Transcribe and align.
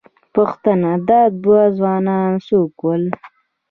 پوښتنه، 0.35 0.91
دا 1.09 1.21
دوه 1.43 1.61
ځوانان 1.77 2.31
څوک 2.47 2.73
ول؟ 2.83 3.03